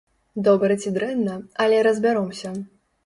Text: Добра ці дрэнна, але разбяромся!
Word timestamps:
Добра 0.47 0.77
ці 0.83 0.93
дрэнна, 0.95 1.35
але 1.67 1.77
разбяромся! 1.89 2.55